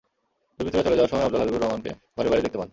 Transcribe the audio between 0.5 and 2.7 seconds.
দুর্বৃত্তরা চলে যাওয়ার সময় আফজাল হাবিবুর রহমানকে ঘরের বাইরে দেখতে পান।